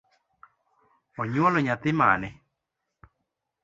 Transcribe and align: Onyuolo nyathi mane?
Onyuolo 1.21 1.59
nyathi 1.65 1.91
mane? 1.99 2.29